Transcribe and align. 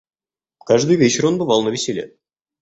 Каждый 0.67 0.95
вечер 0.95 1.27
он 1.27 1.37
бывал 1.37 1.61
навеселе. 1.61 2.17